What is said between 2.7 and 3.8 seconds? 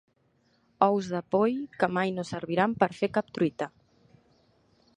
per fer cap truita.